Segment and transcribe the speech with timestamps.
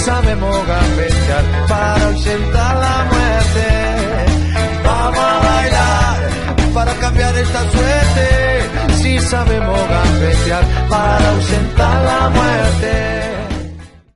[0.00, 3.68] Sabemos gambetear para ausentar la muerte.
[4.84, 6.30] Vamos a bailar
[6.74, 8.28] para cambiar esta suerte.
[8.94, 13.20] Si sabemos gambetear para ausentar la muerte.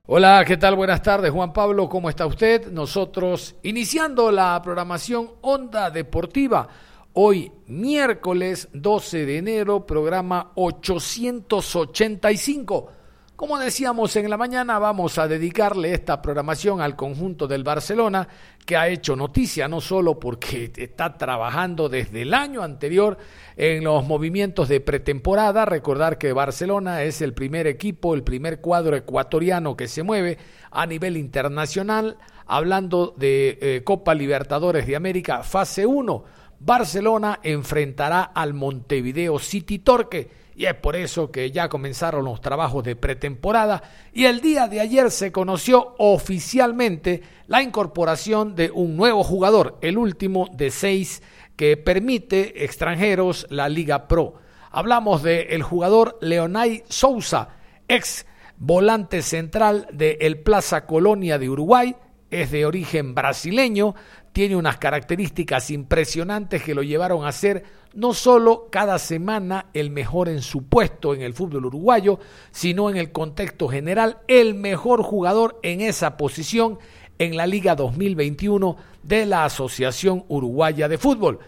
[0.07, 0.75] Hola, ¿qué tal?
[0.75, 2.71] Buenas tardes, Juan Pablo, ¿cómo está usted?
[2.71, 6.67] Nosotros iniciando la programación Onda Deportiva.
[7.13, 12.94] Hoy, miércoles 12 de enero, programa 885.
[13.35, 18.25] Como decíamos en la mañana, vamos a dedicarle esta programación al conjunto del Barcelona,
[18.65, 23.17] que ha hecho noticia no solo porque está trabajando desde el año anterior
[23.57, 28.95] en los movimientos de pretemporada, recordar que Barcelona es el primer equipo, el primer cuadro
[28.95, 30.37] ecuatoriano que se mueve
[30.71, 36.23] a nivel internacional, hablando de eh, Copa Libertadores de América, fase 1.
[36.61, 42.83] Barcelona enfrentará al Montevideo City Torque y es por eso que ya comenzaron los trabajos
[42.83, 49.23] de pretemporada y el día de ayer se conoció oficialmente la incorporación de un nuevo
[49.23, 51.21] jugador, el último de seis
[51.57, 54.35] que permite extranjeros la Liga Pro.
[54.71, 57.49] Hablamos del el jugador Leonay Sousa,
[57.87, 58.25] ex
[58.57, 61.95] volante central de el Plaza Colonia de Uruguay,
[62.41, 63.95] es de origen brasileño,
[64.31, 70.27] tiene unas características impresionantes que lo llevaron a ser no solo cada semana el mejor
[70.27, 72.19] en su puesto en el fútbol uruguayo,
[72.51, 76.79] sino en el contexto general el mejor jugador en esa posición
[77.17, 81.39] en la Liga 2021 de la Asociación Uruguaya de Fútbol.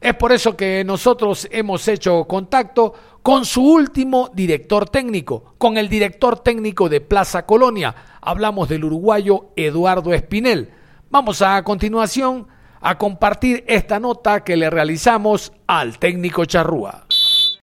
[0.00, 2.92] Es por eso que nosotros hemos hecho contacto
[3.24, 8.18] con su último director técnico, con el director técnico de Plaza Colonia.
[8.20, 10.70] Hablamos del uruguayo Eduardo Espinel.
[11.08, 12.46] Vamos a continuación
[12.82, 17.06] a compartir esta nota que le realizamos al técnico Charrúa.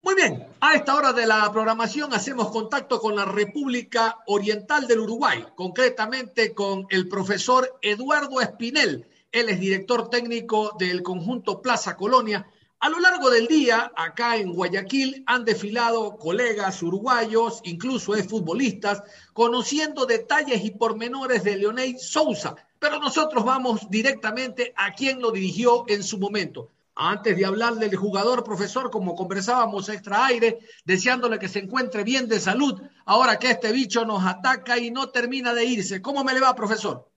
[0.02, 5.02] Muy bien, a esta hora de la programación hacemos contacto con la República Oriental del
[5.02, 9.06] Uruguay, concretamente con el profesor Eduardo Espinel.
[9.32, 12.48] Él es director técnico del conjunto Plaza Colonia.
[12.84, 20.06] A lo largo del día, acá en Guayaquil, han desfilado colegas uruguayos, incluso futbolistas, conociendo
[20.06, 26.04] detalles y pormenores de Leonel Sousa, pero nosotros vamos directamente a quien lo dirigió en
[26.04, 26.72] su momento.
[26.94, 32.28] Antes de hablar del jugador, profesor, como conversábamos extra aire, deseándole que se encuentre bien
[32.28, 36.02] de salud, ahora que este bicho nos ataca y no termina de irse.
[36.02, 37.10] ¿Cómo me le va, profesor?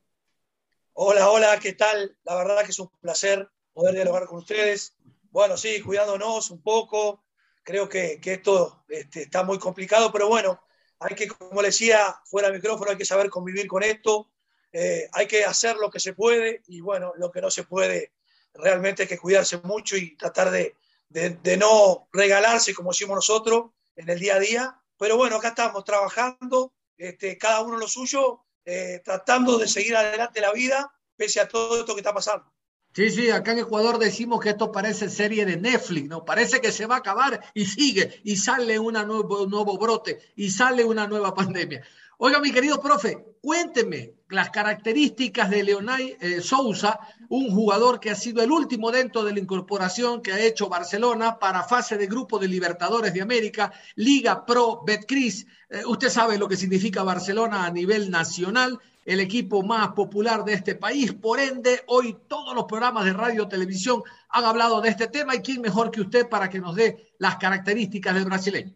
[0.93, 2.17] Hola, hola, ¿qué tal?
[2.23, 4.96] La verdad que es un placer poder dialogar con ustedes.
[5.37, 7.23] Bueno, sí, cuidándonos un poco.
[7.63, 10.63] Creo que, esto este, está muy complicado, pero bueno,
[10.99, 14.31] hay que, como decía, fuera del micrófono, hay que saber convivir con esto.
[14.73, 18.15] Eh, hay que hacer lo que se puede y bueno, lo que no se puede,
[18.55, 20.75] realmente hay que cuidarse mucho y tratar de,
[21.11, 24.81] de, no regalarse como decimos nosotros en el día a día.
[24.97, 30.41] Pero bueno, acá estamos trabajando, este, cada uno lo suyo, eh, tratando de seguir adelante
[30.41, 32.56] la vida pese a todo esto que está pasando.
[32.97, 36.25] Sí, sí, acá en Ecuador decimos que esto parece serie de Netflix, ¿no?
[36.25, 40.19] Parece que se va a acabar y sigue, y sale una nuevo, un nuevo brote,
[40.35, 41.85] y sale una nueva pandemia.
[42.17, 46.99] Oiga, mi querido profe, cuénteme las características de Leonay eh, Sousa,
[47.29, 51.39] un jugador que ha sido el último dentro de la incorporación que ha hecho Barcelona
[51.39, 55.47] para fase de grupo de Libertadores de América, Liga Pro Betcris.
[55.69, 60.55] Eh, usted sabe lo que significa Barcelona a nivel nacional, el equipo más popular de
[60.55, 61.13] este país.
[61.13, 65.37] Por ende, hoy todos los programas de radio y televisión han hablado de este tema
[65.37, 68.75] y quién mejor que usted para que nos dé las características del brasileño.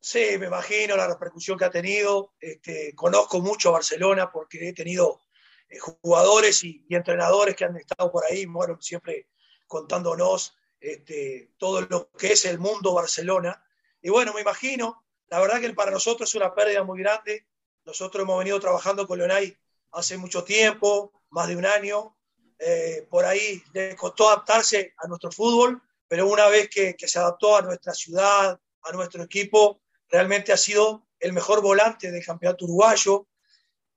[0.00, 2.34] Sí, me imagino la repercusión que ha tenido.
[2.40, 5.20] Este, conozco mucho a Barcelona porque he tenido
[5.68, 9.28] eh, jugadores y, entrenadores que han estado por ahí, bueno, siempre
[9.66, 13.64] contándonos este, todo lo que es el mundo Barcelona.
[14.00, 17.46] Y bueno, me imagino, la verdad que para nosotros es una pérdida muy grande.
[17.84, 19.56] Nosotros hemos venido trabajando con Leonay
[19.92, 22.16] hace mucho tiempo, más de un año.
[22.58, 27.56] Eh, por ahí le costó adaptarse a nuestro fútbol, pero una vez que, se adaptó
[27.56, 33.26] a nuestra ciudad, a nuestro equipo, realmente ha sido el mejor volante del campeonato uruguayo,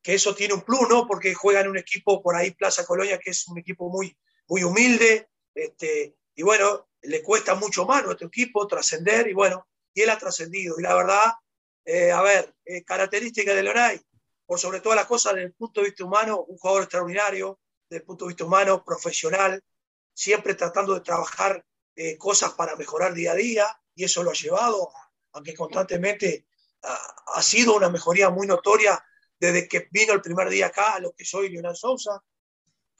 [0.01, 1.07] que eso tiene un plus, ¿no?
[1.07, 4.17] Porque juega en un equipo por ahí, Plaza Colonia, que es un equipo muy,
[4.47, 9.67] muy humilde, este, y bueno, le cuesta mucho más a nuestro equipo trascender, y bueno,
[9.93, 10.79] y él ha trascendido.
[10.79, 11.33] Y la verdad,
[11.85, 14.01] eh, a ver, eh, característica de Leonay,
[14.45, 18.01] por sobre todas las cosas, desde el punto de vista humano, un jugador extraordinario, desde
[18.01, 19.63] el punto de vista humano, profesional,
[20.13, 21.63] siempre tratando de trabajar
[21.95, 24.91] eh, cosas para mejorar día a día, y eso lo ha llevado,
[25.33, 26.47] aunque constantemente
[26.81, 29.03] ha, sido una mejoría muy notoria
[29.39, 32.21] desde que vino el primer día acá a lo que soy Leonel Sousa,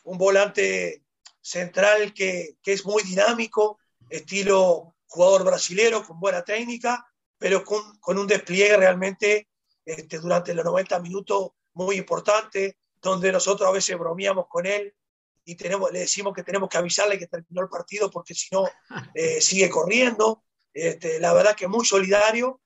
[0.03, 1.03] un volante
[1.41, 3.79] central que, que es muy dinámico,
[4.09, 7.05] estilo jugador brasilero, con buena técnica,
[7.37, 9.47] pero con, con un despliegue realmente
[9.85, 14.95] este, durante los 90 minutos muy importante, donde nosotros a veces bromeamos con él
[15.43, 18.67] y tenemos, le decimos que tenemos que avisarle que terminó el partido porque si no
[19.13, 20.43] eh, sigue corriendo.
[20.73, 22.61] Este, la verdad que muy solidario.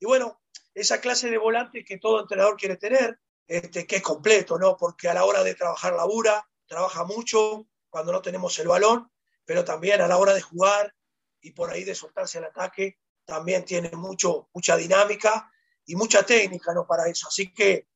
[0.00, 0.42] Y bueno,
[0.74, 4.76] esa clase de volante que todo entrenador quiere tener, este, que es completo, ¿no?
[4.76, 9.10] Porque a la hora de trabajar labura, trabaja mucho cuando no tenemos el balón,
[9.44, 10.92] pero también a la hora de jugar
[11.40, 15.50] y por ahí de soltarse al ataque, también tiene mucho, mucha dinámica
[15.86, 16.86] y mucha técnica ¿no?
[16.86, 17.28] para eso.
[17.28, 17.88] Así que,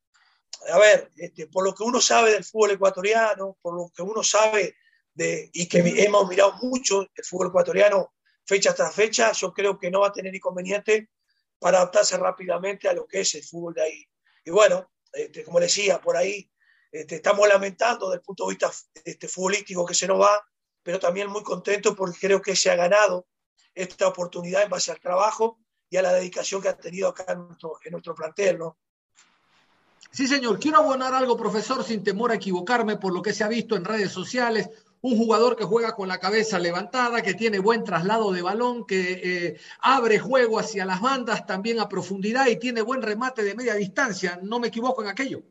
[0.71, 4.23] a ver, este, por lo que uno sabe del fútbol ecuatoriano, por lo que uno
[4.23, 4.75] sabe
[5.13, 8.13] de, y que hemos mirado mucho el fútbol ecuatoriano
[8.45, 11.09] fecha tras fecha, yo creo que no va a tener inconveniente
[11.59, 14.05] para adaptarse rápidamente a lo que es el fútbol de ahí.
[14.43, 16.49] Y bueno, este, como decía, por ahí
[16.91, 18.71] este, estamos lamentando desde el punto de vista
[19.03, 20.43] este, futbolístico que se nos va,
[20.81, 23.27] pero también muy contentos porque creo que se ha ganado
[23.73, 25.59] esta oportunidad en base al trabajo
[25.89, 28.77] y a la dedicación que ha tenido acá en nuestro, en nuestro plantel, ¿no?
[30.11, 30.59] Sí, señor.
[30.59, 33.85] Quiero abonar algo, profesor, sin temor a equivocarme por lo que se ha visto en
[33.85, 34.69] redes sociales.
[35.01, 39.21] Un jugador que juega con la cabeza levantada, que tiene buen traslado de balón, que
[39.23, 43.75] eh, abre juego hacia las bandas también a profundidad y tiene buen remate de media
[43.75, 44.39] distancia.
[44.41, 45.41] ¿No me equivoco en aquello?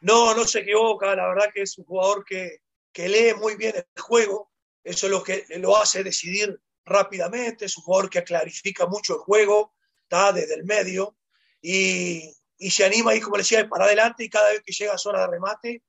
[0.00, 1.14] No, no se equivoca.
[1.14, 2.62] La verdad que es un jugador que,
[2.92, 4.50] que lee muy bien el juego.
[4.82, 9.20] Eso es lo que lo hace decidir rápidamente, es un jugador que clarifica mucho el
[9.20, 11.16] juego, está desde el medio
[11.60, 14.94] y, y se anima ahí, como le decía, para adelante y cada vez que llega
[14.94, 15.82] a zona de remate,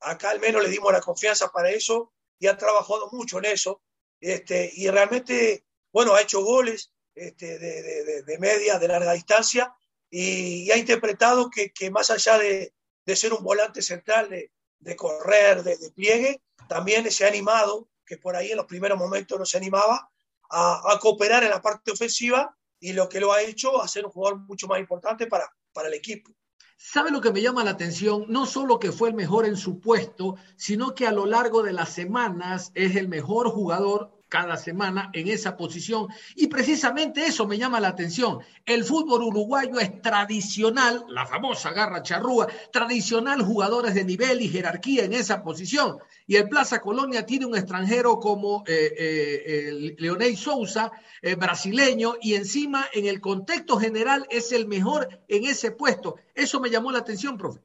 [0.00, 3.82] acá al menos le dimos la confianza para eso y ha trabajado mucho en eso.
[4.20, 9.74] Este, y realmente, bueno, ha hecho goles este, de, de, de, media, de larga distancia
[10.10, 12.72] y, ha interpretado que, que, más allá de,
[13.16, 18.50] ser un volante central, de, correr, de, pliegue, también se ha animado, que por ahí
[18.50, 20.10] en los primeros momentos no se animaba,
[20.50, 24.12] a, cooperar en la parte ofensiva y lo que lo ha hecho a ser un
[24.12, 26.32] jugador mucho más importante para, para el equipo.
[26.76, 28.26] ¿Sabe lo que me llama la atención?
[28.28, 31.72] No solo que fue el mejor en su puesto, sino que a lo largo de
[31.72, 36.08] las semanas es el mejor jugador cada semana en esa posición.
[36.34, 38.40] Y precisamente eso me llama la atención.
[38.66, 45.04] El fútbol uruguayo es tradicional, la famosa garra charrúa, tradicional jugadores de nivel y jerarquía
[45.04, 45.98] en esa posición.
[46.26, 50.90] Y el Plaza Colonia tiene un extranjero como eh, eh, Leonel Souza,
[51.22, 56.16] eh, brasileño, y encima en el contexto general es el mejor en ese puesto.
[56.34, 57.60] Eso me llamó la atención, profe.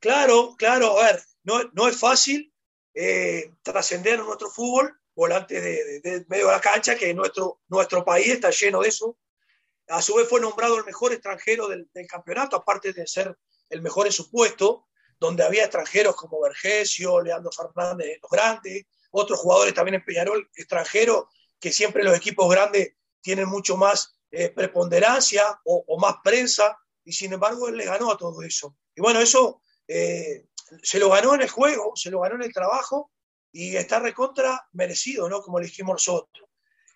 [0.00, 2.54] Claro, claro, a ver, no, no es fácil
[3.62, 8.28] trascender en nuestro fútbol, volante de, de, medio de la cancha, que nuestro, nuestro país
[8.28, 9.18] está lleno de eso.
[9.88, 13.36] A su vez fue nombrado el mejor extranjero del, campeonato, aparte de ser
[13.68, 14.86] el mejor en su puesto,
[15.18, 21.24] donde había extranjeros como Vergesio, Leandro Fernández, los grandes, otros jugadores también en Peñarol, extranjeros,
[21.58, 27.12] que siempre los equipos grandes tienen mucho más eh, preponderancia o, o, más prensa, y
[27.12, 28.76] sin embargo él le ganó a todo eso.
[28.94, 30.46] Y bueno, eso eh,
[30.80, 33.10] se lo ganó en el juego, se lo ganó en el trabajo,
[33.58, 35.42] y está recontra merecido, ¿no?
[35.42, 36.48] Como le dijimos nosotros.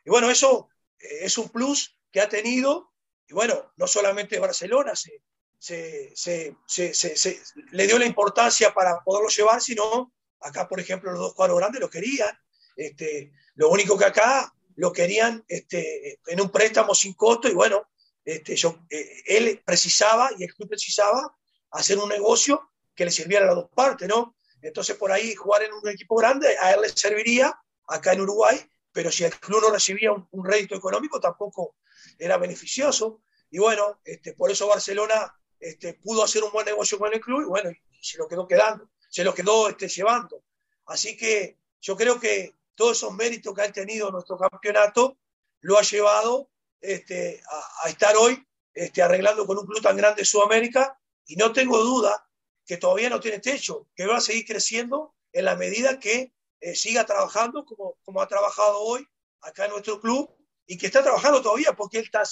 [0.04, 2.92] Y bueno, eso eh, es un plus que ha tenido,
[3.26, 5.24] y bueno, no solamente Barcelona se,
[5.58, 7.42] se, se, se,
[7.72, 11.80] le dio la importancia para poderlo llevar, sino acá, por ejemplo, los dos cuadros grandes
[11.80, 12.30] lo querían.
[12.76, 17.90] Este, lo único que acá lo querían este, en un préstamo sin costo, y bueno,
[18.24, 21.36] este, yo, eh, él precisaba y el club precisaba
[21.72, 24.36] hacer un negocio que le sirviera a las dos partes, ¿no?
[24.62, 27.52] Entonces, por ahí jugar en un equipo grande a él le serviría
[27.88, 28.58] acá en Uruguay,
[28.92, 31.76] pero si el club no recibía un, un rédito económico, tampoco
[32.18, 33.22] era beneficioso.
[33.50, 37.42] Y bueno, este, por eso Barcelona este, pudo hacer un buen negocio con el club
[37.42, 40.44] y bueno, y se lo quedó quedando, se lo quedó este, llevando.
[40.86, 45.18] Así que yo creo que todos esos méritos que ha tenido nuestro campeonato
[45.60, 46.50] lo ha llevado
[46.80, 51.36] este, a, a, estar hoy este, arreglando con un club tan grande de Sudamérica y
[51.36, 52.28] no tengo duda
[52.66, 56.74] que todavía no tiene techo, que va a seguir creciendo en la medida que eh,
[56.74, 59.06] siga trabajando como, como ha trabajado hoy
[59.40, 60.30] acá en nuestro club
[60.66, 62.22] y que está trabajando todavía porque él está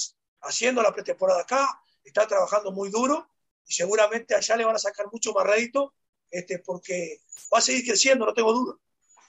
[0.42, 3.28] haciendo la pretemporada acá, está trabajando muy duro
[3.66, 5.94] y seguramente allá le van a sacar mucho más rédito
[6.30, 7.20] este, porque
[7.52, 8.76] va a seguir creciendo, no tengo duda.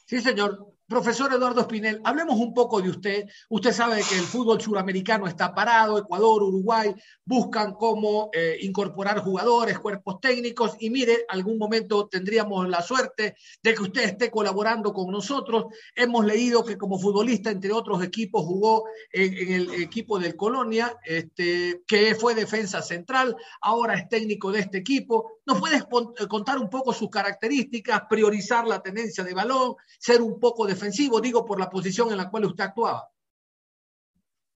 [0.06, 0.68] Sí, señor.
[0.92, 3.26] Profesor Eduardo Espinel, hablemos un poco de usted.
[3.48, 6.94] Usted sabe que el fútbol suramericano está parado, Ecuador, Uruguay
[7.24, 13.74] buscan cómo eh, incorporar jugadores, cuerpos técnicos y mire, algún momento tendríamos la suerte de
[13.74, 15.68] que usted esté colaborando con nosotros.
[15.96, 18.84] Hemos leído que como futbolista, entre otros equipos, jugó
[19.14, 24.80] en, el equipo del Colonia, este, que fue defensa central, ahora es técnico de este
[24.80, 25.40] equipo.
[25.46, 25.86] ¿Nos puedes
[26.28, 31.22] contar un poco sus características, priorizar la tenencia de balón, ser un poco de defensivo,
[31.22, 33.08] digo, por la posición en la cual usted actuaba.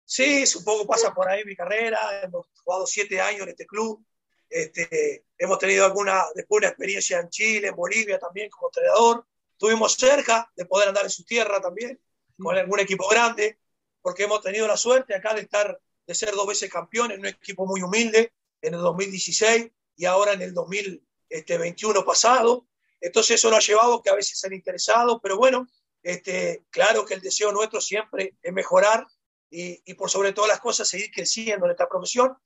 [0.03, 2.21] Sí, poco pasa por ahí mi carrera.
[2.23, 4.03] Hemos jugado siete años en este club.
[4.49, 9.25] Este, hemos tenido alguna, después una experiencia en Chile, en Bolivia también como entrenador.
[9.51, 11.99] Estuvimos cerca de poder andar en su tierra también,
[12.37, 13.59] con algún equipo grande,
[14.01, 17.27] porque hemos tenido la suerte acá de estar, de ser dos veces campeón en un
[17.27, 22.67] equipo muy humilde en el 2016 y ahora en el 2021 pasado.
[23.01, 25.67] Entonces eso nos ha llevado que a veces se han interesado, pero bueno,
[26.05, 29.07] este, claro que el deseo nuestro siempre es mejorar
[29.49, 32.37] y, por sobre todas las cosas seguir creciendo en esta profesión.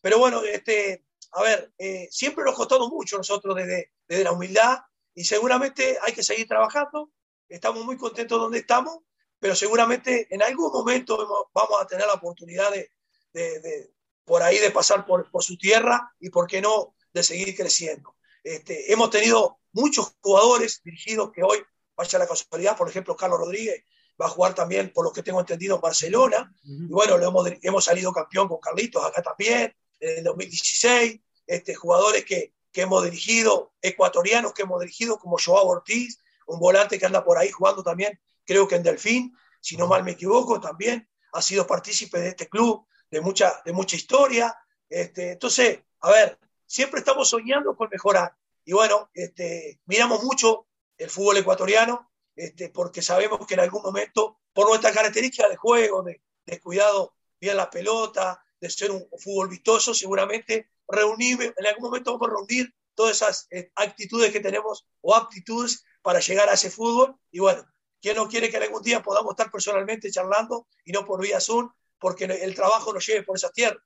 [0.00, 4.32] Pero bueno, este, a ver, eh, siempre nos ha costado mucho nosotros desde, desde la
[4.32, 4.78] humildad
[5.14, 7.12] y seguramente hay que seguir trabajando.
[7.48, 8.98] Estamos muy contentos donde estamos,
[9.38, 12.90] pero seguramente en algún momento vamos a tener la oportunidad de,
[13.32, 13.92] de,
[14.24, 18.16] por ahí de pasar por, por, su tierra y, por qué no, de seguir creciendo.
[18.42, 21.64] Este, hemos tenido muchos jugadores dirigidos que hoy
[21.96, 23.84] vaya la casualidad, por ejemplo, Carlos Rodríguez
[24.20, 26.54] va a jugar también, por lo que tengo entendido, en Barcelona.
[26.62, 31.20] Y bueno, lo hemos, hemos, salido campeón con Carlitos acá también, en el 2016.
[31.46, 36.98] Este, jugadores que, que hemos dirigido, ecuatorianos que hemos dirigido, como Joao Ortiz, un volante
[36.98, 40.60] que anda por ahí jugando también, creo que en Delfín, si no mal me equivoco,
[40.60, 44.56] también ha sido partícipe de este club, de mucha, de mucha historia.
[44.88, 48.36] Este, entonces, a ver, siempre estamos soñando con mejorar.
[48.64, 50.66] Y bueno, este, miramos mucho
[50.98, 56.02] el fútbol ecuatoriano, este, porque sabemos que en algún momento, por nuestra característica de juego,
[56.02, 56.20] de,
[56.60, 62.28] cuidado bien la pelota, de ser un fútbol vistoso, seguramente reunir, en algún momento vamos
[62.28, 67.16] a reunir todas esas eh, actitudes que tenemos o aptitudes para llegar a ese fútbol.
[67.30, 67.64] Y bueno,
[68.00, 71.70] ¿quién no quiere que algún día podamos estar personalmente charlando y no por vía Zoom?
[71.98, 73.82] Porque el trabajo nos lleve por esa tierra.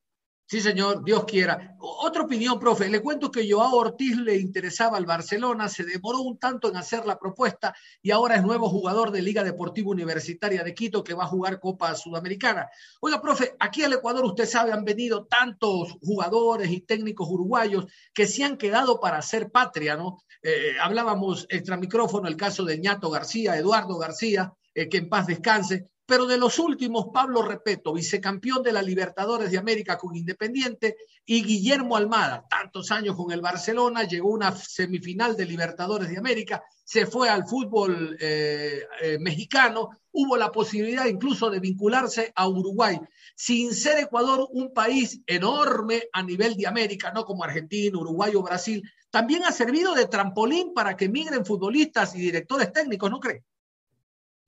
[0.51, 1.77] Sí, señor, Dios quiera.
[1.79, 2.89] Otra opinión, profe.
[2.89, 7.05] Le cuento que Joao Ortiz le interesaba al Barcelona, se demoró un tanto en hacer
[7.05, 11.25] la propuesta y ahora es nuevo jugador de Liga Deportiva Universitaria de Quito que va
[11.25, 12.67] a jugar Copa Sudamericana.
[13.01, 18.27] Oiga, profe, aquí al Ecuador, usted sabe, han venido tantos jugadores y técnicos uruguayos que
[18.27, 20.23] se han quedado para hacer patria, ¿no?
[20.43, 25.27] Eh, hablábamos extra micrófono el caso de Ñato García, Eduardo García, eh, que en paz
[25.27, 30.97] descanse pero de los últimos, Pablo Repeto, vicecampeón de la Libertadores de América con Independiente,
[31.27, 36.17] y Guillermo Almada, tantos años con el Barcelona, llegó a una semifinal de Libertadores de
[36.17, 42.49] América, se fue al fútbol eh, eh, mexicano, hubo la posibilidad incluso de vincularse a
[42.49, 42.99] Uruguay,
[43.37, 48.43] sin ser Ecuador un país enorme a nivel de América, no como Argentina, Uruguay o
[48.43, 53.45] Brasil, también ha servido de trampolín para que migren futbolistas y directores técnicos, ¿no cree?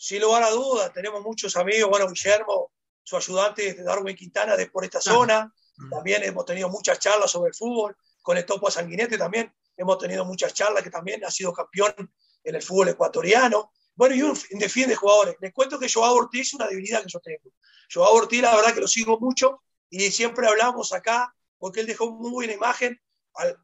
[0.00, 4.66] Sin lugar a dudas, tenemos muchos amigos, bueno, Guillermo, su ayudante de Darwin Quintana de
[4.70, 5.54] por esta zona,
[5.90, 10.24] también hemos tenido muchas charlas sobre el fútbol, con el Topo Sanguinete también hemos tenido
[10.24, 11.92] muchas charlas, que también ha sido campeón
[12.42, 13.72] en el fútbol ecuatoriano.
[13.94, 15.36] Bueno, y un defiende jugadores.
[15.38, 17.52] Les cuento que Joao Ortiz es una debilidad que yo tengo.
[17.92, 22.10] Joao Ortiz, la verdad que lo sigo mucho y siempre hablamos acá porque él dejó
[22.10, 22.98] muy buena imagen.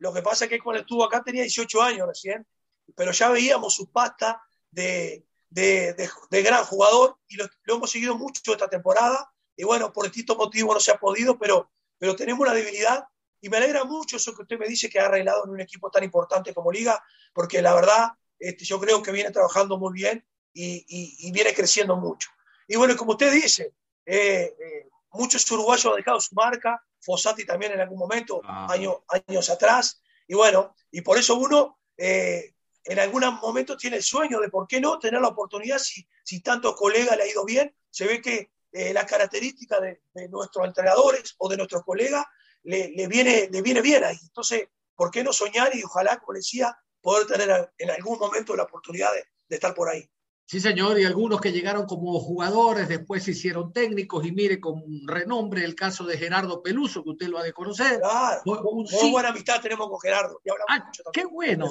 [0.00, 2.46] Lo que pasa es que cuando estuvo acá tenía 18 años recién,
[2.94, 5.26] pero ya veíamos su pasta de,
[5.56, 9.32] de, de, gran jugador y lo, hemos seguido mucho esta temporada.
[9.56, 13.06] Y bueno, por distintos motivos no se ha podido, pero, pero tenemos una debilidad
[13.40, 15.90] y me alegra mucho eso que usted me dice que ha arreglado en un equipo
[15.90, 20.26] tan importante como Liga, porque la verdad este, yo creo que viene trabajando muy bien
[20.52, 22.28] y, y, viene creciendo mucho.
[22.68, 27.72] Y bueno, como usted dice, eh, eh, muchos uruguayos han dejado su marca, Fossati también
[27.72, 28.66] en algún momento, ah.
[28.70, 32.55] años, años atrás, y bueno, y por eso uno eh,
[32.86, 36.40] en algún momento tiene el sueño de por qué no tener la oportunidad si, si
[36.40, 37.74] tanto colega le ha ido bien.
[37.90, 42.24] Se ve que eh, la característica de, nuestros entrenadores o de nuestros colegas
[42.62, 44.18] le, le, viene, le viene bien ahí.
[44.22, 48.64] Entonces, ¿por qué no soñar y ojalá, como decía, poder tener en algún momento la
[48.64, 50.08] oportunidad de estar por ahí?
[50.48, 54.80] Sí, señor, y algunos que llegaron como jugadores, después se hicieron técnicos, y mire con
[55.04, 57.98] renombre el caso de Gerardo Peluso, que usted lo ha de conocer.
[57.98, 60.40] Claro, muy, buena amistad tenemos con Gerardo.
[60.68, 61.66] Ah, qué bueno.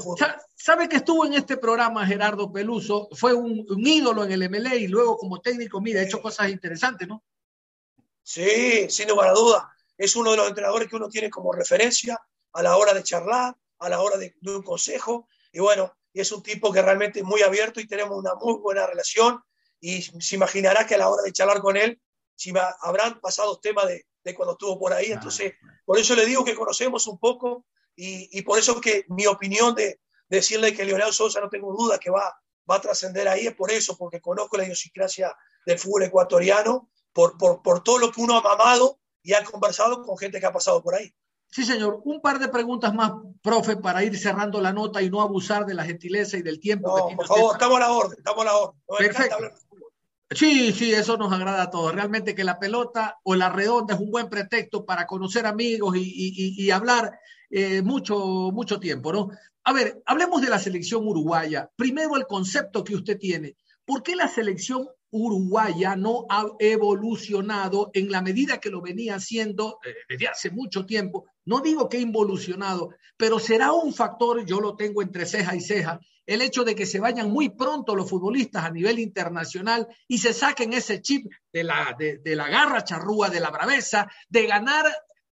[0.55, 3.08] ¿Sabe que estuvo en este programa Gerardo Peluso?
[3.13, 7.08] Fue un, ídolo en el MLA y luego como técnico, mire, ha hecho cosas interesantes,
[7.08, 7.24] ¿no?
[8.24, 9.74] Sí, sin lugar a duda.
[9.98, 12.20] Es uno de los entrenadores que uno tiene como referencia.
[12.51, 15.29] a la hora de charlar, a la hora de, un consejo.
[15.53, 18.86] Y bueno, es un tipo que realmente es muy abierto y tenemos una muy buena
[18.88, 19.41] relación.
[19.79, 22.00] Y se imaginará que a la hora de charlar con él,
[22.36, 25.12] si habrán pasado temas de, de, cuando estuvo por ahí.
[25.12, 25.53] Entonces,
[25.86, 29.75] por eso le digo que conocemos un poco y, y por eso que mi opinión
[29.75, 32.36] de, decirle que Leonel Sosa no tengo duda que va,
[32.69, 37.38] va a trascender ahí, es por eso, porque conozco la idiosincrasia del fútbol ecuatoriano, por,
[37.38, 40.51] por, por todo lo que uno ha mamado y ha conversado con gente que ha
[40.51, 41.13] pasado por ahí.
[41.48, 42.02] Sí, señor.
[42.04, 45.74] Un par de preguntas más, profe, para ir cerrando la nota y no abusar de
[45.74, 46.98] la gentileza y del tiempo.
[46.98, 48.82] No, por favor, estamos a la orden, estamos a la orden.
[48.98, 49.38] Perfecto.
[50.32, 51.94] Sí, sí, eso nos agrada a todos.
[51.94, 56.02] Realmente que la pelota o la redonda es un buen pretexto para conocer amigos y,
[56.02, 58.18] y, y hablar eh, mucho,
[58.52, 59.30] mucho tiempo, ¿no?
[59.64, 61.70] A ver, hablemos de la selección uruguaya.
[61.75, 63.56] Primero, el concepto que usted tiene.
[63.86, 69.80] ¿Por qué la selección uruguaya no ha evolucionado en la medida que lo venía haciendo
[69.86, 71.25] eh, desde hace mucho tiempo?
[71.46, 76.00] No digo que involucionado, pero será un factor, yo lo tengo entre ceja y ceja,
[76.25, 80.34] el hecho de que se vayan muy pronto los futbolistas a nivel internacional y se
[80.34, 84.86] saquen ese chip de la, de la garra charrúa, de la braveza, de ganar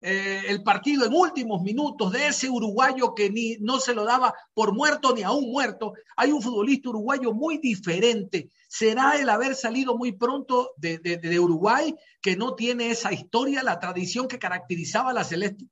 [0.03, 4.35] eh, el partido en últimos minutos de ese uruguayo que ni no se lo daba
[4.55, 5.93] por muerto ni aún muerto.
[6.17, 8.49] Hay un futbolista uruguayo muy diferente.
[8.67, 13.63] ¿Será el haber salido muy pronto de, de, de Uruguay que no tiene esa historia,
[13.63, 15.67] la tradición que caracterizaba a la Celeste?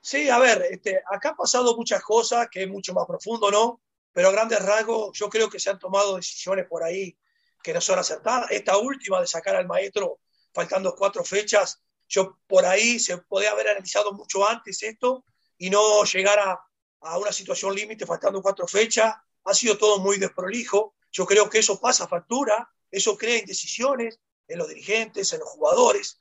[0.00, 3.82] Sí, a ver, este, acá han pasado muchas cosas que es mucho más profundo, ¿no?
[4.12, 7.16] Pero a grandes rasgos yo creo que se han tomado decisiones por ahí
[7.62, 8.50] que no son acertadas.
[8.50, 10.20] Esta última de sacar al maestro
[10.52, 15.24] faltando cuatro fechas, yo por ahí se podía haber analizado mucho antes esto
[15.58, 16.58] y no llegar a,
[17.00, 19.14] a una situación límite faltando cuatro fechas.
[19.44, 20.94] Ha sido todo muy desprolijo.
[21.10, 26.18] Yo creo que eso pasa factura, eso crea indecisiones en los dirigentes, en los jugadores.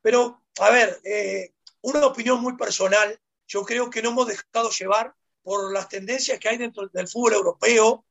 [0.00, 5.14] Pero, a ver, eh, una opinión muy personal, yo creo que no hemos dejado llevar
[5.42, 8.04] por las tendencias que hay dentro del fútbol europeo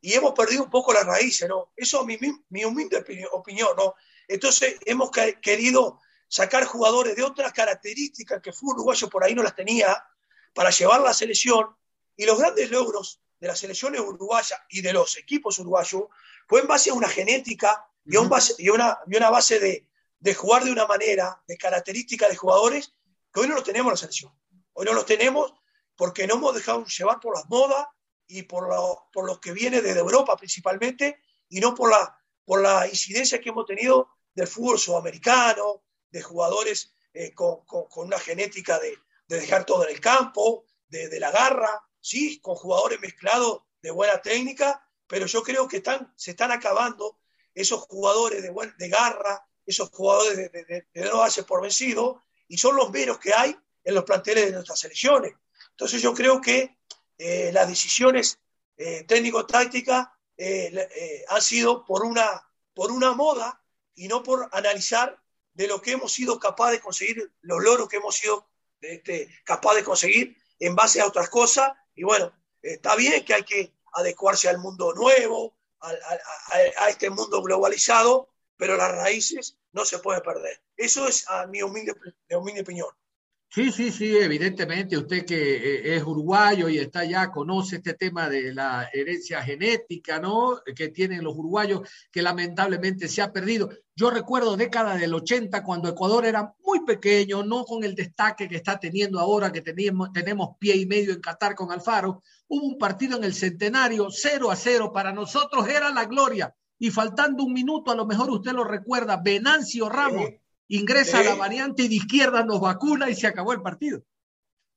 [0.00, 1.72] y hemos perdido un poco las raíces, ¿no?
[1.74, 3.94] Eso es mi, mi humilde opinión, ¿no?
[4.28, 9.54] Entonces hemos querido sacar jugadores de otras características que fue uruguayo por ahí no las
[9.54, 10.04] tenía
[10.52, 11.76] para llevar la selección
[12.16, 16.04] y los grandes logros de las selecciones uruguayas y de los equipos uruguayos
[16.46, 19.58] fue en base a una genética y, a un base, y, una, y una base
[19.58, 19.88] de,
[20.20, 22.94] de, jugar de una manera, de características de jugadores
[23.34, 24.32] hoy no los tenemos en la selección.
[24.72, 25.52] Hoy no los tenemos
[25.96, 27.86] porque no hemos dejado llevar por las modas
[28.26, 32.60] y por lo, por lo que viene desde Europa principalmente y no por la, por
[32.60, 38.78] la incidencia que hemos tenido del fútbol sudamericano, de jugadores eh, con, con, una genética
[38.78, 43.90] de, de, dejar todo en el campo, de, la garra, sí, con jugadores mezclados de
[43.90, 47.18] buena técnica, pero yo creo que están, se están acabando
[47.54, 50.48] esos jugadores de, de garra, esos jugadores de,
[50.92, 54.52] de, no darse por vencido, y son los menos que hay en los planteles de
[54.52, 55.34] nuestras selecciones.
[55.70, 56.76] Entonces yo creo que
[57.18, 58.38] eh, las decisiones
[58.76, 63.60] eh, técnico-tácticas eh, han sido por una, por una moda
[63.94, 65.20] y no por analizar
[65.52, 68.48] de lo que hemos sido capaz de conseguir, los logros que hemos sido
[68.80, 71.72] este, capaz de conseguir en base a otras cosas.
[71.94, 75.92] Y bueno, está bien que hay que adecuarse al mundo nuevo, a,
[76.78, 80.60] a este mundo globalizado, pero las raíces no se pueden perder.
[80.76, 81.92] Eso es a mi humilde,
[82.30, 82.88] humilde opinión.
[83.54, 88.52] Sí, sí, sí, evidentemente usted que es uruguayo y está ya, conoce este tema de
[88.52, 90.60] la herencia genética, ¿no?
[90.74, 93.70] Que tienen los uruguayos, que lamentablemente se ha perdido.
[93.94, 98.56] Yo recuerdo década del 80, cuando Ecuador era muy pequeño, no con el destaque que
[98.56, 102.76] está teniendo ahora, que teníamos, tenemos pie y medio en Qatar con Alfaro, hubo un
[102.76, 106.52] partido en el centenario, 0 a 0, para nosotros era la gloria.
[106.78, 110.30] Y faltando un minuto, a lo mejor usted lo recuerda, Venancio Ramos.
[110.68, 111.24] Ingresa sí.
[111.24, 114.02] la variante de izquierda, nos vacuna y se acabó el partido.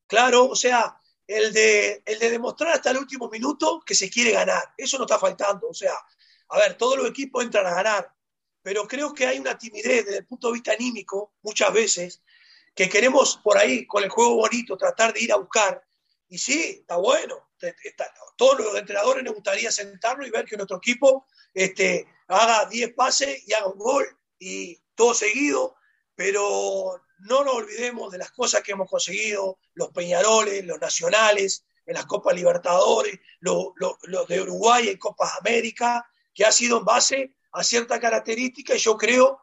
[0.07, 4.31] Claro, o sea, el de, el de demostrar hasta el último minuto que se quiere
[4.31, 5.67] ganar, eso no está faltando.
[5.69, 5.93] O sea,
[6.49, 8.13] a ver, todos los equipos entran a ganar,
[8.61, 12.21] pero creo que hay una timidez desde el punto de vista anímico, muchas veces,
[12.73, 15.83] que queremos por ahí, con el juego bonito, tratar de ir a buscar.
[16.29, 17.49] Y sí, está bueno.
[17.59, 22.93] Está, todos los entrenadores nos gustaría sentarnos y ver que nuestro equipo este, haga 10
[22.93, 24.05] pases y haga un gol
[24.39, 25.75] y todo seguido,
[26.15, 31.93] pero no nos olvidemos de las cosas que hemos conseguido, los Peñaroles, los nacionales, en
[31.93, 37.35] las Copas Libertadores, los lo, de Uruguay en Copas América, que ha sido en base
[37.53, 39.39] a cierta característica y yo creo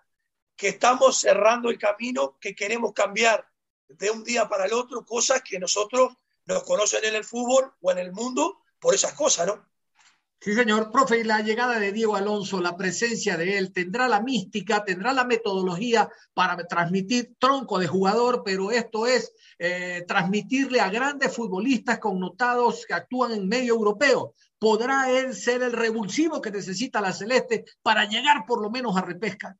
[0.55, 3.49] que estamos cerrando el camino que queremos cambiar
[3.89, 6.15] de un día para el otro, cosas que nosotros
[6.47, 9.67] nos conocen en el fútbol o en el mundo por esas cosas, ¿no?
[10.45, 10.91] Sí, señor.
[10.93, 15.15] Profe, y la llegada de Diego Alonso, la presencia de él, tendrá la mística, tendrá
[15.15, 21.99] la metodología para transmitir tronco de jugador, pero esto es eh, transmitirle a grandes futbolistas
[21.99, 24.35] connotados que actúan en medio europeo.
[24.59, 29.01] ¿Podrá él ser el revulsivo que necesita la Celeste para llegar por lo menos a
[29.01, 29.57] repesca?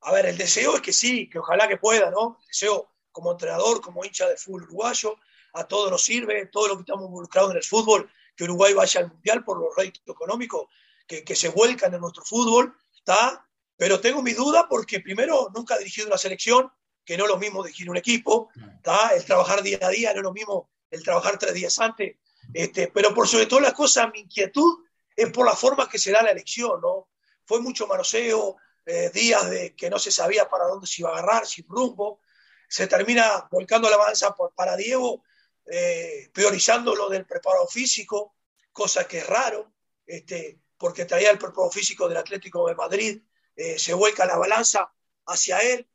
[0.00, 2.38] A ver, el deseo es que sí, que ojalá que pueda, ¿no?
[2.40, 5.16] El deseo como entrenador, como hincha de fútbol uruguayo,
[5.56, 9.00] a todos nos sirve, todo lo que estamos involucrados en el fútbol que Uruguay vaya
[9.00, 10.68] al Mundial por los réditos económicos
[11.06, 13.48] que, que, se vuelcan en nuestro fútbol, ¿está?
[13.76, 16.70] Pero tengo mi duda porque primero nunca he dirigido una selección,
[17.04, 19.14] que no es lo mismo dirigir un equipo, ¿está?
[19.14, 22.16] El trabajar día a día no es lo mismo el trabajar tres días antes,
[22.52, 24.84] este, pero por sobre todo las cosas, mi inquietud
[25.16, 27.08] es por la forma que se da la elección, ¿no?
[27.44, 31.12] Fue mucho manoseo, eh, días de que no se sabía para dónde se iba a
[31.14, 32.20] agarrar, sin rumbo,
[32.68, 35.24] se termina volcando la avanza para Diego
[35.66, 38.36] eh, priorizando lo del preparado físico,
[38.72, 39.72] cosa que es raro,
[40.06, 43.22] este, porque traía el preparado físico del Atlético de Madrid,
[43.56, 44.92] eh, se vuelca la balanza
[45.26, 45.88] hacia él,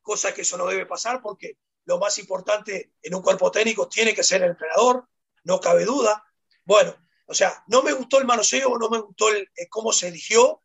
[0.00, 4.14] cosa que eso no debe pasar porque lo más importante en un cuerpo técnico tiene
[4.14, 5.08] que ser el entrenador,
[5.44, 6.24] no cabe duda.
[6.64, 6.94] Bueno,
[7.26, 10.62] o sea, no me gustó el manoseo, no me gustó eh, cómo se eligió,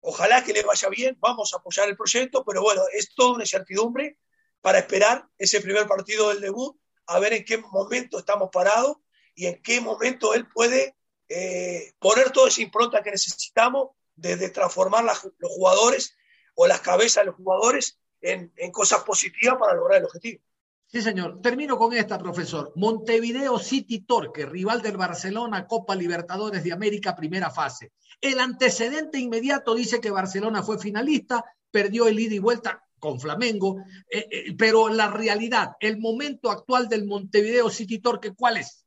[0.00, 3.44] ojalá que le vaya bien, vamos a apoyar el proyecto, pero bueno, es toda una
[3.44, 4.18] incertidumbre
[4.60, 8.98] para esperar ese primer partido del debut a ver en qué momento estamos parados
[9.34, 10.94] y en qué momento él puede
[11.28, 16.16] eh, poner toda esa impronta que necesitamos desde transformar los jugadores
[16.54, 20.42] o las cabezas de los jugadores en, en cosas positivas para lograr el objetivo.
[20.86, 21.40] Sí, señor.
[21.42, 22.72] Termino con esta, profesor.
[22.74, 27.92] Montevideo City Torque, rival del Barcelona, Copa Libertadores de América, primera fase.
[28.20, 33.78] El antecedente inmediato dice que Barcelona fue finalista, perdió el ida y vuelta con Flamengo,
[34.10, 38.84] eh, eh, pero la realidad, el momento actual del Montevideo City Torque, ¿cuál es?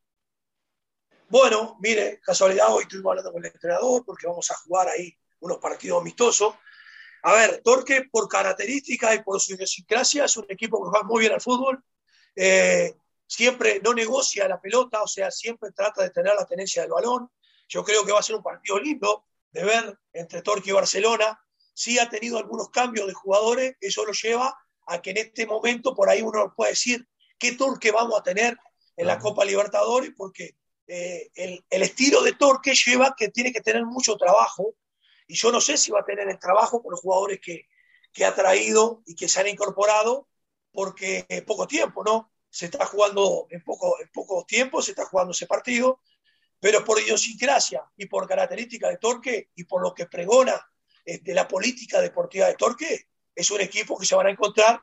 [1.30, 5.58] Bueno, mire, casualidad, hoy estuvimos hablando con el entrenador porque vamos a jugar ahí unos
[5.60, 6.56] partidos amistosos.
[7.24, 11.22] A ver, Torque por características y por su idiosincrasia es un equipo que juega muy
[11.22, 11.84] bien al fútbol,
[12.36, 12.96] eh,
[13.28, 17.30] siempre no negocia la pelota, o sea, siempre trata de tener la tenencia del balón.
[17.70, 21.40] Yo creo que va a ser un partido lindo de ver entre Torque y Barcelona
[21.74, 24.58] sí ha tenido algunos cambios de jugadores, eso lo lleva
[24.88, 27.08] a que en este momento por ahí uno puede decir
[27.38, 28.58] qué torque vamos a tener
[28.98, 30.58] en la Copa Libertadores, porque
[30.88, 34.76] eh, el, el, estilo de torque lleva que tiene que tener mucho trabajo,
[35.28, 37.68] y yo no sé si va a tener el trabajo con los jugadores que,
[38.12, 40.28] que ha traído y que se han incorporado,
[40.72, 42.32] porque en poco tiempo, ¿no?
[42.50, 46.02] Se está jugando en poco, en poco tiempo, se está jugando ese partido,
[46.60, 50.62] pero por idiosincrasia y por característica de torque y por lo que pregona
[51.20, 54.80] de la política deportiva de Torque, es un equipo que se van a encontrar,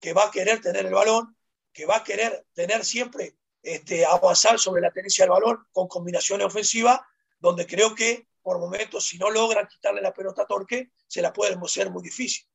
[0.00, 1.36] que va a querer tener el balón,
[1.72, 6.46] que va a querer tener siempre este, avanzar sobre la tenencia del balón con combinaciones
[6.46, 7.00] ofensivas,
[7.38, 11.32] donde creo que por momentos, si no logran quitarle la pelota a Torque, se la
[11.32, 12.46] puede ser muy difícil.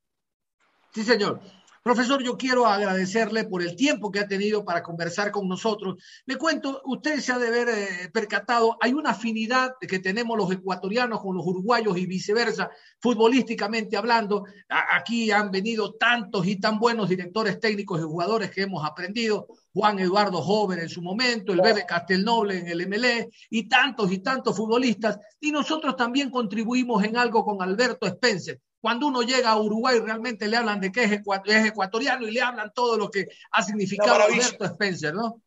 [0.94, 1.40] Sí, señor.
[1.86, 6.04] Profesor, yo quiero agradecerle por el tiempo que ha tenido para conversar con nosotros.
[6.26, 10.52] Le cuento, usted se ha de haber eh, percatado, hay una afinidad que tenemos los
[10.52, 14.46] ecuatorianos con los uruguayos y viceversa, futbolísticamente hablando.
[14.68, 19.46] aquí han venido tantos y tan buenos directores técnicos y jugadores que hemos aprendido.
[19.72, 24.24] Juan Eduardo Joven en su momento, el Bebe Castelnoble en el MLE y tantos y
[24.24, 25.20] tantos futbolistas.
[25.40, 30.48] Y nosotros también contribuimos en algo con Alberto Spencer cuando uno llega a Uruguay realmente
[30.48, 34.66] le hablan de que es, ecuatoriano y le hablan todo lo que ha significado Alberto
[34.66, 35.42] Spencer, ¿no?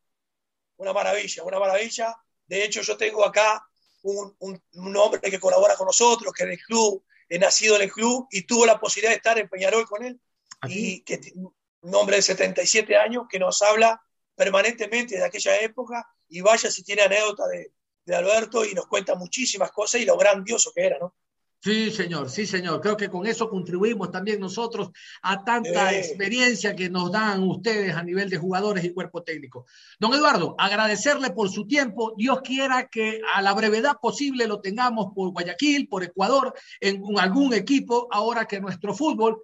[0.77, 2.17] Una maravilla, una maravilla.
[2.47, 3.65] De hecho, yo tengo acá
[4.03, 7.93] un, un, hombre que colabora con nosotros, que es el club, he nacido en el
[7.93, 10.21] club y tuvo la posibilidad de estar en Peñarol con él.
[10.67, 14.03] Y que un hombre de 77 años que nos habla
[14.35, 17.73] permanentemente de aquella época y vaya si tiene anécdota de,
[18.05, 21.15] de Alberto y nos cuenta muchísimas cosas y lo grandioso que era, ¿no?
[21.61, 22.81] Sí, señor, sí, señor.
[22.81, 24.91] Creo que con eso contribuimos también nosotros
[25.23, 29.67] a tanta experiencia que nos dan ustedes a nivel de jugadores y cuerpo técnico.
[29.99, 32.15] Don Eduardo, agradecerle por su tiempo.
[32.17, 37.53] Dios quiera que a la brevedad posible lo tengamos por Guayaquil, por Ecuador, en algún
[37.53, 39.43] equipo, ahora que nuestro fútbol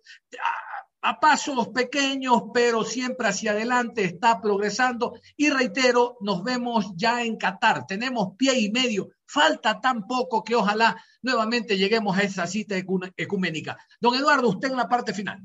[1.06, 5.20] a pasos pequeños, pero siempre hacia adelante está progresando.
[5.36, 7.86] Y reitero, nos vemos ya en Qatar.
[7.86, 9.10] Tenemos pie y medio.
[9.26, 12.74] Falta tan poco que ojalá nuevamente lleguemos a esa cita
[13.18, 13.76] ecuménica.
[14.00, 15.42] Don Eduardo, usted en la parte final.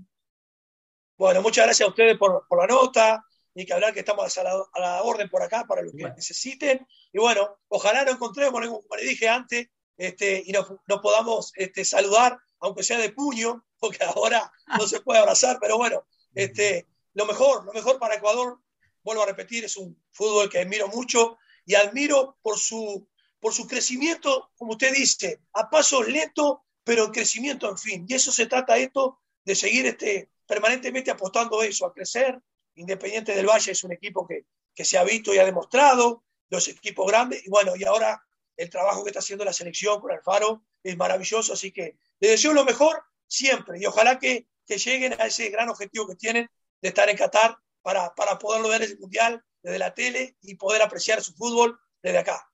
[1.18, 3.26] Bueno, muchas gracias a ustedes por, la nota.
[3.54, 6.88] Ni que hablar que estamos a la, orden por acá para lo que necesiten.
[7.12, 9.68] Y bueno, ojalá nos encontremos, como le dije antes,
[10.00, 10.66] este, y nos,
[11.02, 16.08] podamos este, saludar, aunque sea de puño, porque ahora no se puede abrazar, pero bueno,
[16.34, 18.62] este, lo mejor, lo mejor para Ecuador,
[19.04, 23.10] vuelvo a repetir, es un fútbol que admiro mucho y admiro por su,
[23.42, 28.06] por su crecimiento, como usted dice, a pasos lentos, pero crecimiento en fin.
[28.08, 32.40] Y eso se trata esto de seguir este, permanentemente apostando eso, a crecer.
[32.76, 36.70] Independiente del Valle es un equipo que, que se ha visto y ha demostrado, los
[36.70, 38.24] equipos grandes, y bueno, y ahora
[38.60, 42.54] el trabajo que está haciendo la selección con Alfaro es maravilloso, así que le deseo
[42.54, 46.50] lo mejor siempre y ojalá que, que lleguen a ese gran objetivo que tienen
[46.82, 50.82] de estar en Qatar para, para poderlo ver el Mundial desde la tele y poder
[50.82, 52.50] apreciar su fútbol desde acá.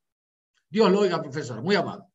[0.69, 1.61] Dios lo oiga, profesor.
[1.61, 2.05] Muy amable.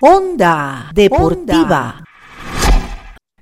[0.00, 2.04] Onda Deportiva.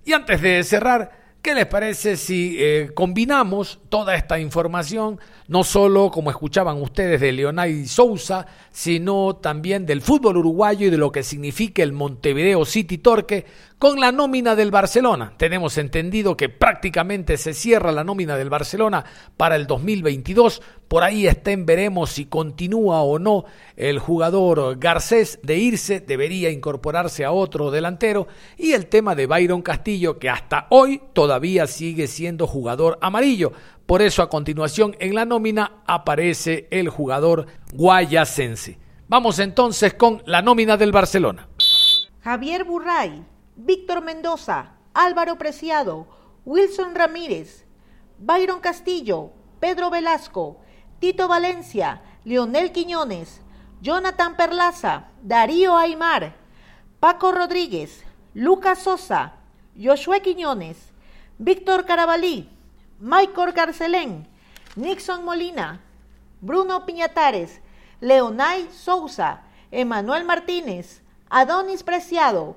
[0.05, 6.11] Y antes de cerrar, ¿qué les parece si eh, combinamos toda esta información, no solo
[6.11, 11.23] como escuchaban ustedes de Leonay Sousa, sino también del fútbol uruguayo y de lo que
[11.23, 13.47] significa el Montevideo City Torque
[13.81, 15.33] con la nómina del Barcelona.
[15.39, 19.07] Tenemos entendido que prácticamente se cierra la nómina del Barcelona
[19.39, 20.61] para el 2022.
[20.87, 27.25] Por ahí estén, veremos si continúa o no el jugador Garcés de irse, debería incorporarse
[27.25, 28.29] a otro delantero.
[28.59, 33.53] Y el tema de Byron Castillo, que hasta hoy todavía sigue siendo jugador amarillo.
[33.87, 38.79] Por eso a continuación en la nómina aparece el jugador guayasense.
[39.09, 41.49] Vamos entonces con la nómina del Barcelona.
[42.21, 43.25] Javier Burray,
[43.63, 46.07] Víctor Mendoza, Álvaro Preciado,
[46.47, 47.67] Wilson Ramírez,
[48.19, 50.57] Byron Castillo, Pedro Velasco,
[50.99, 53.43] Tito Valencia, Leonel Quiñones,
[53.83, 56.37] Jonathan Perlaza, Darío Aymar,
[57.01, 59.35] Paco Rodríguez, Lucas Sosa,
[59.79, 60.79] Josué Quiñones,
[61.37, 62.49] Víctor Carabalí,
[62.99, 64.27] Michael Garcelén,
[64.75, 65.83] Nixon Molina,
[66.41, 67.61] Bruno Piñatares,
[68.01, 72.57] Leonay Sousa, Emanuel Martínez, Adonis Preciado,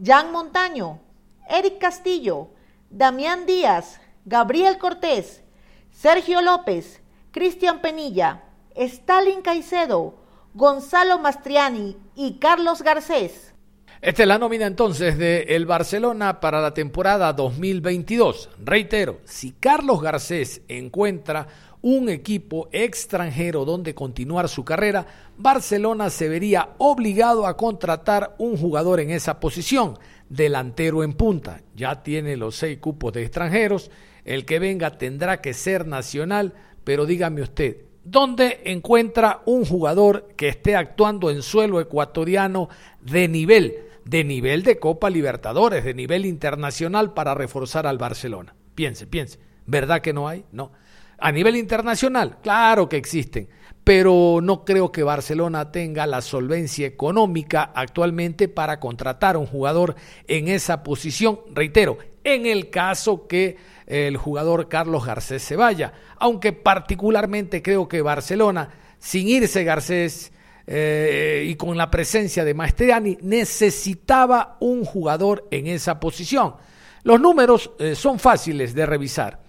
[0.00, 1.00] Jan Montaño,
[1.48, 2.50] Eric Castillo,
[2.90, 5.42] Damián Díaz, Gabriel Cortés,
[5.90, 8.42] Sergio López, Cristian Penilla,
[8.74, 10.14] Stalin Caicedo,
[10.54, 13.52] Gonzalo Mastriani y Carlos Garcés.
[14.00, 18.50] Esta es la nómina entonces de el Barcelona para la temporada 2022.
[18.58, 21.46] Reitero, si Carlos Garcés encuentra
[21.82, 29.00] un equipo extranjero donde continuar su carrera, Barcelona se vería obligado a contratar un jugador
[29.00, 31.60] en esa posición, delantero en punta.
[31.74, 33.90] Ya tiene los seis cupos de extranjeros,
[34.24, 40.48] el que venga tendrá que ser nacional, pero dígame usted, ¿dónde encuentra un jugador que
[40.48, 42.68] esté actuando en suelo ecuatoriano
[43.00, 48.54] de nivel, de nivel de Copa Libertadores, de nivel internacional para reforzar al Barcelona?
[48.76, 49.38] Piense, piense.
[49.66, 50.44] ¿Verdad que no hay?
[50.52, 50.72] No.
[51.24, 53.48] A nivel internacional, claro que existen,
[53.84, 59.94] pero no creo que Barcelona tenga la solvencia económica actualmente para contratar a un jugador
[60.26, 63.56] en esa posición, reitero, en el caso que
[63.86, 70.32] el jugador Carlos Garcés se vaya, aunque particularmente creo que Barcelona, sin irse Garcés
[70.66, 76.56] eh, y con la presencia de Maestriani, necesitaba un jugador en esa posición.
[77.04, 79.41] Los números eh, son fáciles de revisar.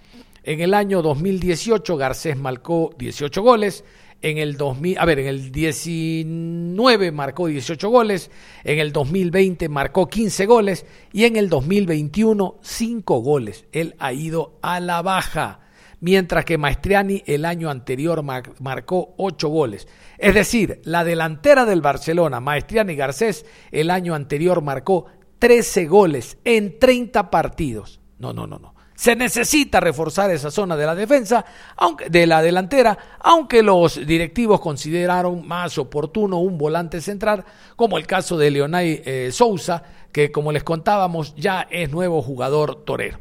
[0.46, 3.86] En el año 2018 Garcés marcó 18 goles,
[4.22, 8.30] en el 2000, a ver, en el 19 marcó 18 goles,
[8.66, 13.66] en el 2020 marcó 15 goles y en el 2021 5 goles.
[13.72, 15.62] Él ha ido a la baja,
[16.02, 19.88] mientras que Maestriani el año anterior marcó 8 goles.
[20.18, 25.06] Es decir, la delantera del Barcelona, Maestriani Garcés, el año anterior marcó
[25.40, 28.02] 13 goles en 30 partidos.
[28.20, 28.73] No, no, no, no.
[28.96, 31.44] Se necesita reforzar esa zona de la defensa,
[31.76, 37.44] aunque, de la delantera, aunque los directivos consideraron más oportuno un volante central,
[37.76, 42.84] como el caso de Leonay eh, Sousa, que como les contábamos ya es nuevo jugador
[42.86, 43.20] torero.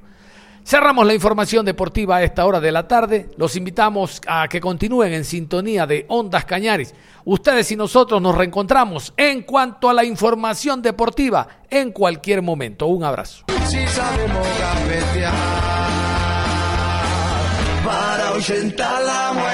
[0.64, 3.30] Cerramos la información deportiva a esta hora de la tarde.
[3.36, 6.94] Los invitamos a que continúen en sintonía de Ondas Cañaris.
[7.24, 12.86] Ustedes y nosotros nos reencontramos en cuanto a la información deportiva en cualquier momento.
[12.86, 13.44] Un abrazo.
[18.32, 19.51] Para la